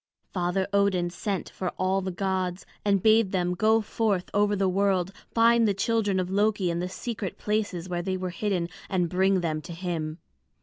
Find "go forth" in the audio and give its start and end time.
3.53-4.31